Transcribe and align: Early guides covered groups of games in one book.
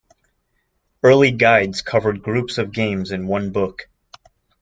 Early 1.03 1.29
guides 1.29 1.83
covered 1.83 2.23
groups 2.23 2.57
of 2.57 2.71
games 2.71 3.11
in 3.11 3.27
one 3.27 3.51
book. 3.51 3.87